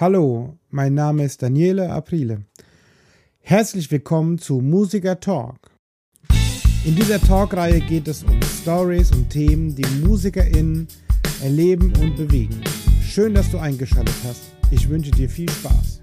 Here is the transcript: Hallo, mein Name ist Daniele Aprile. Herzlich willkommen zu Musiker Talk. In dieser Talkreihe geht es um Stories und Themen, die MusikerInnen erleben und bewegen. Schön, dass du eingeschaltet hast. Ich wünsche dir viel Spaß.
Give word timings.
Hallo, 0.00 0.56
mein 0.70 0.94
Name 0.94 1.24
ist 1.24 1.42
Daniele 1.42 1.90
Aprile. 1.90 2.44
Herzlich 3.40 3.90
willkommen 3.90 4.38
zu 4.38 4.60
Musiker 4.60 5.18
Talk. 5.18 5.72
In 6.84 6.94
dieser 6.94 7.20
Talkreihe 7.20 7.80
geht 7.80 8.06
es 8.06 8.22
um 8.22 8.40
Stories 8.62 9.10
und 9.10 9.28
Themen, 9.28 9.74
die 9.74 9.84
MusikerInnen 10.06 10.86
erleben 11.42 11.92
und 12.00 12.14
bewegen. 12.14 12.62
Schön, 13.02 13.34
dass 13.34 13.50
du 13.50 13.58
eingeschaltet 13.58 14.14
hast. 14.22 14.52
Ich 14.70 14.88
wünsche 14.88 15.10
dir 15.10 15.28
viel 15.28 15.50
Spaß. 15.50 16.00